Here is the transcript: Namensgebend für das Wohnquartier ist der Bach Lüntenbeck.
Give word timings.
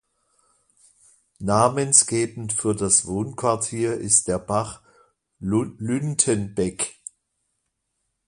Namensgebend 1.37 2.53
für 2.53 2.73
das 2.73 3.05
Wohnquartier 3.05 3.93
ist 3.97 4.27
der 4.27 4.39
Bach 4.39 4.81
Lüntenbeck. 5.37 6.95